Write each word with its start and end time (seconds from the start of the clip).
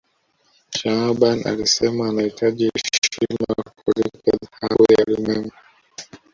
shaaban 0.69 1.47
alisema 1.47 2.09
anahitaji 2.09 2.71
heshima 2.75 3.55
kuliko 3.85 4.31
dhahabu 4.37 4.85
ya 4.97 5.03
ulimwengu 5.07 5.51